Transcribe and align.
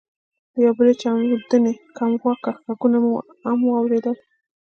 د 0.53 0.55
یوې 0.63 0.73
بلې 0.77 0.93
چاودنې 1.01 1.73
کمواکه 1.97 2.51
ږغونه 2.65 2.97
مو 3.03 3.11
هم 3.49 3.59
واورېدل. 3.65 4.15